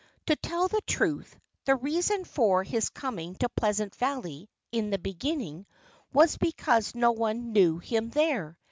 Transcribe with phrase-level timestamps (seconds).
[0.25, 5.67] To tell the truth, the reason for his coming to Pleasant Valley, in the beginning,
[6.11, 8.57] was because no one knew him there.